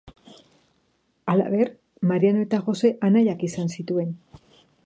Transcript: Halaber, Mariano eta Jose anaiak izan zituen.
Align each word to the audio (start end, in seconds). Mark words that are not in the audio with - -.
Halaber, 1.33 1.69
Mariano 2.13 2.43
eta 2.47 2.63
Jose 2.71 2.93
anaiak 3.11 3.49
izan 3.53 3.73
zituen. 3.77 4.19